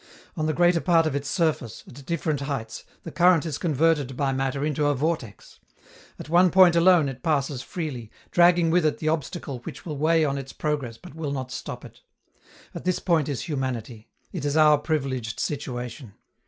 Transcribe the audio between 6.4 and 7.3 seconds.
point alone it